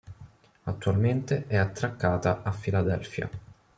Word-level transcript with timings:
Attualmente 0.63 1.43
è 1.45 1.57
attraccata 1.57 2.41
a 2.41 2.51
Filadelfia. 2.51 3.29